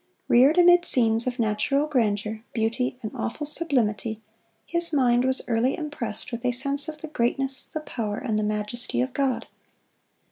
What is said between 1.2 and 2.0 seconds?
of natural